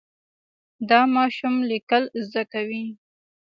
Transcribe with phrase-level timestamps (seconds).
[0.89, 2.83] دا ماشوم لیکل زده کوي.